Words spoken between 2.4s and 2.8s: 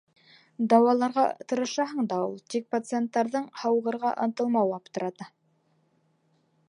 тик